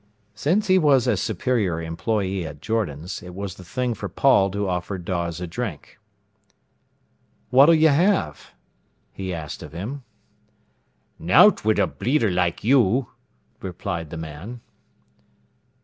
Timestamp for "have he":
7.89-9.31